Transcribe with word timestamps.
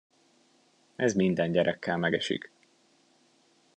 Ez 0.95 1.13
minden 1.13 1.51
gyerekkel 1.51 1.97
megesik. 1.97 2.51